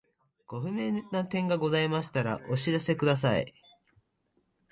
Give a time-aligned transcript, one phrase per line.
[0.47, 3.53] ご不明な点がございましたらお知らせください。